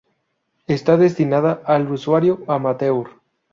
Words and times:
Está 0.65 0.97
destinada 0.97 1.61
al 1.63 1.91
usuario 1.91 2.41
amateur. 2.47 3.07